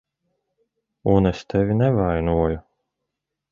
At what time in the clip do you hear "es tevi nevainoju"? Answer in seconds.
1.31-2.59